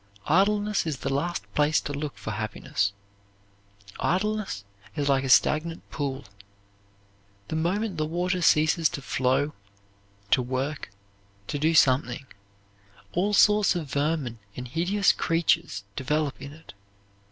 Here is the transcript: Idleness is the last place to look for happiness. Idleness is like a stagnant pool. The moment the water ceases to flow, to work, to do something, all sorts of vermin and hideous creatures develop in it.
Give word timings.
Idleness 0.25 0.87
is 0.87 0.97
the 0.97 1.13
last 1.13 1.43
place 1.53 1.79
to 1.81 1.93
look 1.93 2.17
for 2.17 2.31
happiness. 2.31 2.91
Idleness 3.99 4.63
is 4.95 5.07
like 5.07 5.23
a 5.23 5.29
stagnant 5.29 5.87
pool. 5.91 6.25
The 7.49 7.55
moment 7.55 7.97
the 7.97 8.07
water 8.07 8.41
ceases 8.41 8.89
to 8.89 9.01
flow, 9.03 9.53
to 10.31 10.41
work, 10.41 10.89
to 11.49 11.59
do 11.59 11.75
something, 11.75 12.25
all 13.11 13.33
sorts 13.35 13.75
of 13.75 13.91
vermin 13.91 14.39
and 14.55 14.67
hideous 14.67 15.11
creatures 15.11 15.83
develop 15.95 16.41
in 16.41 16.51
it. 16.51 16.73